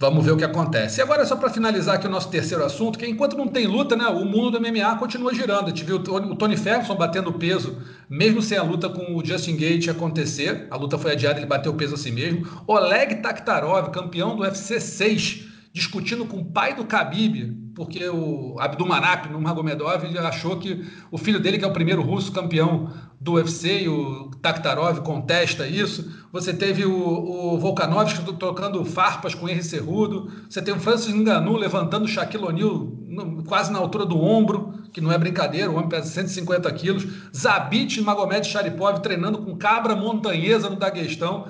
[0.00, 1.00] Vamos ver o que acontece.
[1.00, 3.96] E agora, só para finalizar aqui o nosso terceiro assunto, que enquanto não tem luta,
[3.96, 5.64] né, o mundo do MMA continua girando.
[5.64, 9.56] A gente viu o Tony Ferguson batendo peso, mesmo sem a luta com o Justin
[9.56, 10.68] Gate acontecer.
[10.70, 12.46] A luta foi adiada, ele bateu peso a si mesmo.
[12.64, 19.28] Oleg Taktarov, campeão do UFC 6, discutindo com o pai do Khabib, porque o Abdulmanap
[19.28, 23.82] Nurmagomedov ele achou que o filho dele, que é o primeiro russo campeão do UFC,
[23.82, 26.17] e o Taktarov contesta isso.
[26.32, 30.30] Você teve o, o Volkanovski trocando farpas com Henry Cerrudo.
[30.48, 32.98] Você tem o Francis Ngannou levantando o Shaquille O'Neal
[33.46, 37.06] quase na altura do ombro, que não é brincadeira, o homem pesa 150 quilos.
[37.34, 41.48] Zabit Magomed Sharipov treinando com cabra montanhesa no Daguestão.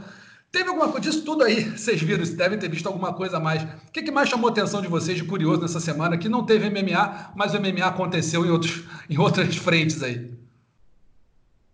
[0.51, 1.64] Teve alguma coisa disso tudo aí?
[1.77, 3.62] Vocês viram, devem ter visto alguma coisa a mais.
[3.62, 6.17] O que, que, mais chamou a atenção de vocês de curioso nessa semana?
[6.17, 10.31] Que não teve MMA, mas o MMA aconteceu em, outros, em outras frentes aí.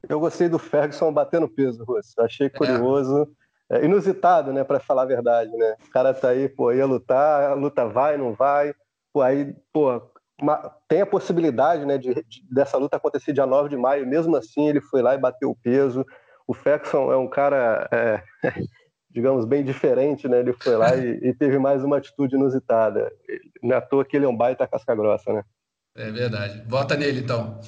[0.09, 2.21] Eu gostei do Ferguson batendo peso, Russo.
[2.21, 2.51] Achei é.
[2.51, 3.29] curioso.
[3.71, 5.77] é, inusitado, né, para falar a verdade, né?
[5.87, 8.75] O cara tá aí, pô, ia lutar, a luta vai, não vai,
[9.12, 10.03] pô, aí, pô,
[10.40, 10.57] uma,
[10.88, 14.69] tem a possibilidade, né, de, de, dessa luta acontecer dia 9 de maio, mesmo assim
[14.69, 16.05] ele foi lá e bateu o peso.
[16.47, 18.23] O Faxon é um cara, é,
[19.11, 20.40] digamos, bem diferente, né?
[20.40, 23.11] Ele foi lá e, e, teve mais uma atitude inusitada.
[23.62, 25.43] Não é à toa que ele é um baita casca grossa, né?
[25.97, 26.62] É verdade.
[26.69, 27.61] Vota nele, então.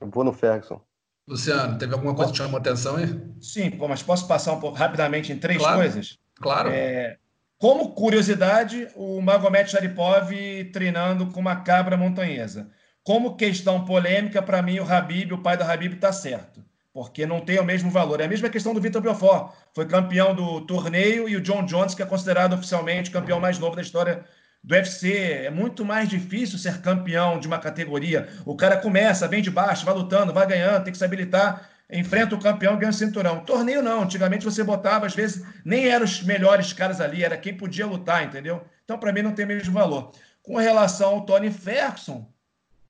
[0.00, 0.80] Eu vou no Ferguson.
[1.26, 3.20] Luciano, teve alguma coisa que chamou atenção aí?
[3.40, 6.18] Sim, pô, mas posso passar um pouco rapidamente em três claro, coisas?
[6.36, 6.68] Claro.
[6.70, 7.16] É,
[7.58, 10.30] como curiosidade, o Magomed Sharipov
[10.72, 12.68] treinando com uma cabra montanhesa.
[13.02, 16.62] Como questão polêmica, para mim, o Habib, o pai do Habib, está certo.
[16.92, 18.20] Porque não tem o mesmo valor.
[18.20, 19.52] É a mesma questão do Vitor Belfort.
[19.74, 23.58] Foi campeão do torneio e o John Jones, que é considerado oficialmente o campeão mais
[23.58, 24.24] novo da história
[24.64, 25.12] do UFC.
[25.44, 28.28] É muito mais difícil ser campeão de uma categoria.
[28.46, 32.34] O cara começa, vem de baixo, vai lutando, vai ganhando, tem que se habilitar, enfrenta
[32.34, 33.44] o campeão, ganha o cinturão.
[33.44, 34.02] Torneio não.
[34.02, 38.24] Antigamente você botava, às vezes, nem eram os melhores caras ali, era quem podia lutar,
[38.24, 38.64] entendeu?
[38.84, 40.12] Então, para mim, não tem mesmo valor.
[40.42, 42.26] Com relação ao Tony Ferguson,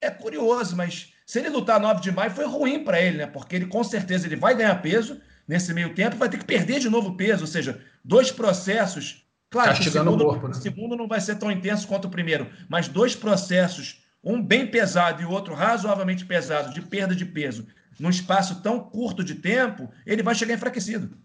[0.01, 3.27] é curioso, mas se ele lutar 9 de maio, foi ruim para ele, né?
[3.27, 6.81] Porque ele com certeza ele vai ganhar peso nesse meio tempo, vai ter que perder
[6.81, 9.24] de novo peso, ou seja, dois processos
[9.55, 10.53] Claro, Castigando o segundo, o corpo, né?
[10.53, 14.67] o segundo não vai ser tão intenso quanto o primeiro, mas dois processos, um bem
[14.67, 17.65] pesado e o outro razoavelmente pesado, de perda de peso,
[18.01, 21.17] num espaço tão curto de tempo, ele vai chegar enfraquecido.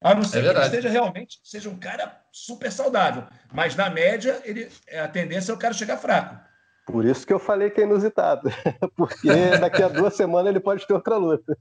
[0.00, 3.24] A não ser é que ele esteja realmente seja um cara super saudável.
[3.52, 6.38] Mas na média, ele, a tendência é o cara chegar fraco.
[6.86, 8.48] Por isso que eu falei que é inusitado.
[8.94, 11.58] Porque daqui a duas semanas ele pode ter outra luta.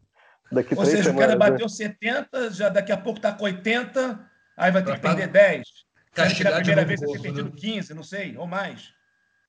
[0.52, 1.74] Daqui Ou seja, semanas, o cara bateu né?
[1.74, 5.68] 70, já daqui a pouco está com 80, Aí vai ter que perder 10.
[6.14, 7.56] Castigar na primeira vez vai ter perdido né?
[7.58, 8.94] 15, não sei, ou mais.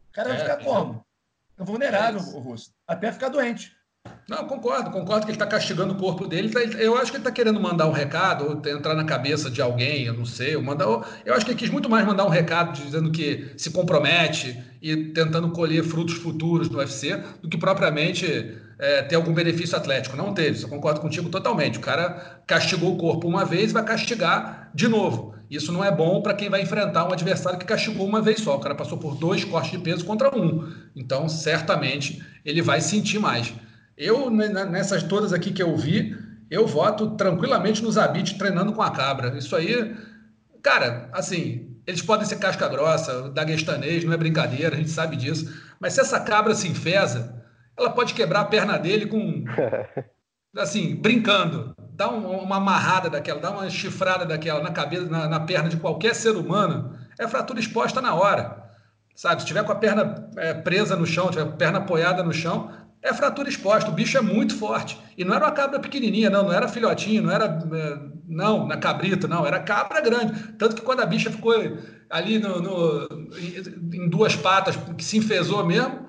[0.09, 1.05] O cara vai é, ficar como?
[1.59, 2.75] É vulnerável, é o Russo.
[2.87, 3.77] Até ficar doente.
[4.27, 6.49] Não, concordo, concordo que ele está castigando o corpo dele.
[6.49, 9.61] Tá, eu acho que ele está querendo mandar um recado, ou entrar na cabeça de
[9.61, 10.57] alguém, eu não sei.
[10.57, 10.87] Mandar,
[11.25, 14.97] eu acho que ele quis muito mais mandar um recado dizendo que se compromete e
[15.13, 20.17] tentando colher frutos futuros no UFC do que propriamente é, ter algum benefício atlético.
[20.17, 21.79] Não teve, eu concordo contigo totalmente.
[21.79, 25.35] O cara castigou o corpo uma vez e vai castigar de novo.
[25.51, 28.57] Isso não é bom para quem vai enfrentar um adversário que castigou uma vez só.
[28.57, 30.73] O cara passou por dois cortes de peso contra um.
[30.97, 33.53] Então, certamente, ele vai sentir mais.
[33.97, 36.17] Eu, nessas todas aqui que eu vi,
[36.51, 39.37] eu voto tranquilamente nos Zabit treinando com a cabra.
[39.39, 39.97] Isso aí,
[40.63, 45.53] cara, assim, eles podem ser casca grossa, daguestanês, não é brincadeira, a gente sabe disso.
[45.79, 47.45] Mas se essa cabra se enfesa,
[47.77, 49.45] ela pode quebrar a perna dele com.
[50.57, 51.75] Assim, brincando.
[51.95, 56.15] Dá uma amarrada daquela, dá uma chifrada daquela na cabeça, na, na perna de qualquer
[56.15, 58.63] ser humano, é fratura exposta na hora.
[59.17, 59.43] Sabe?
[59.43, 62.33] Se tiver com a perna é, presa no chão, tiver com a perna apoiada no
[62.33, 62.71] chão,
[63.05, 63.91] é fratura exposta.
[63.91, 64.99] O bicho é muito forte.
[65.17, 67.45] E não era uma cabra pequenininha, não, não era filhotinho, não era.
[67.45, 70.55] É, não, na cabrita, não, era cabra grande.
[70.55, 71.53] Tanto que quando a bicha ficou
[72.09, 73.09] ali no, no
[73.93, 76.09] em duas patas, que se enfesou mesmo,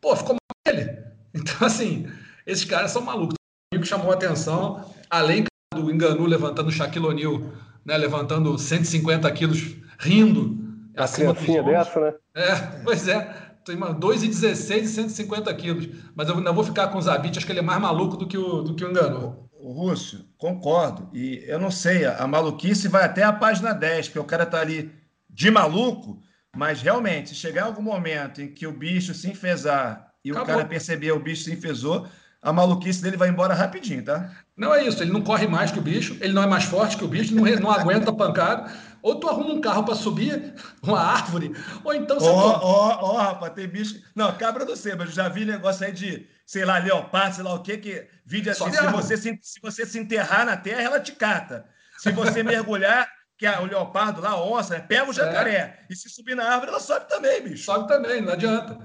[0.00, 0.36] pô, ficou
[0.66, 0.98] ele.
[1.34, 2.06] Então, assim,
[2.46, 3.34] esses caras são malucos.
[3.74, 7.40] O que chamou a atenção, além do Enganu levantando o Shaquille O'Neal,
[7.84, 10.58] né, levantando 150 quilos, rindo.
[10.96, 12.14] A criancinha dessa, né?
[12.34, 13.47] É, pois é.
[13.76, 15.88] 2,16 e 150 quilos.
[16.14, 18.26] Mas eu ainda vou ficar com o Zabit, acho que ele é mais maluco do
[18.26, 19.48] que o, do que o Enganu.
[19.60, 21.08] O Rússio, concordo.
[21.12, 24.60] E eu não sei, a maluquice vai até a página 10, porque o cara tá
[24.60, 24.92] ali
[25.28, 26.20] de maluco,
[26.56, 30.44] mas realmente, se chegar algum momento em que o bicho se enfesar e Acabou.
[30.44, 32.06] o cara perceber o bicho se enfesou,
[32.40, 34.30] a maluquice dele vai embora rapidinho, tá?
[34.56, 36.96] Não é isso, ele não corre mais que o bicho, ele não é mais forte
[36.96, 38.70] que o bicho, não, não aguenta pancada.
[39.02, 41.52] Ou tu arruma um carro para subir uma árvore,
[41.84, 42.28] ou então você.
[42.28, 44.02] Ó, ó, ó, rapaz, tem bicho.
[44.14, 47.54] Não, cabra do mas eu já vi negócio aí de, sei lá, leopardo, sei lá
[47.54, 51.00] o quê, que vídeo assim, se você se, se você se enterrar na terra, ela
[51.00, 51.64] te cata.
[51.98, 55.54] Se você mergulhar, que é o leopardo lá, a onça, né, pega o jacaré.
[55.54, 55.78] É.
[55.88, 57.64] E se subir na árvore, ela sobe também, bicho.
[57.64, 58.78] Sobe também, não adianta.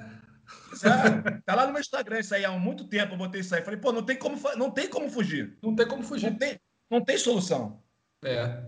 [0.83, 3.61] É, tá lá no meu Instagram isso aí há muito tempo, eu botei isso aí.
[3.61, 5.57] Falei, pô, não tem como, não tem como fugir.
[5.61, 6.31] Não tem como fugir.
[6.31, 7.79] Não tem, não tem solução.
[8.23, 8.63] É.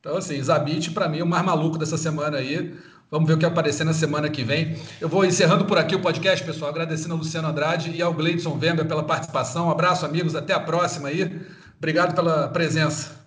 [0.00, 2.76] Então, assim, Zabit, para mim, é o mais maluco dessa semana aí.
[3.10, 4.76] Vamos ver o que aparecer na semana que vem.
[5.00, 8.58] Eu vou encerrando por aqui o podcast, pessoal, agradecendo ao Luciano Andrade e ao Gleidson
[8.58, 9.68] Weber pela participação.
[9.68, 11.40] Um abraço, amigos, até a próxima aí.
[11.78, 13.24] Obrigado pela presença.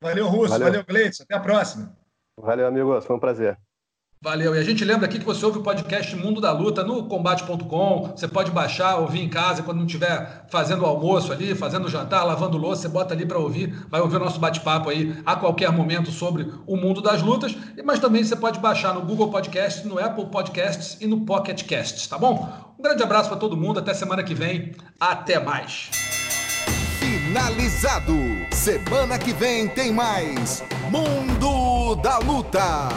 [0.00, 0.50] Valeu, Russo.
[0.50, 1.22] Valeu, valeu Gleidson.
[1.22, 1.96] Até a próxima.
[2.36, 3.04] Valeu, amigos.
[3.04, 3.56] Foi um prazer.
[4.24, 4.56] Valeu.
[4.56, 8.14] E a gente lembra aqui que você ouve o podcast Mundo da Luta no combate.com.
[8.16, 12.56] Você pode baixar, ouvir em casa quando não estiver fazendo almoço ali, fazendo jantar, lavando
[12.56, 13.86] louça, você bota ali para ouvir.
[13.90, 17.54] Vai ouvir o nosso bate-papo aí a qualquer momento sobre o mundo das lutas.
[17.84, 22.06] Mas também você pode baixar no Google Podcasts, no Apple Podcasts e no Pocket Casts,
[22.06, 22.48] tá bom?
[22.78, 23.78] Um grande abraço para todo mundo.
[23.78, 24.72] Até semana que vem.
[24.98, 25.90] Até mais.
[26.98, 28.14] finalizado.
[28.52, 32.88] Semana que vem tem mais Mundo da Luta.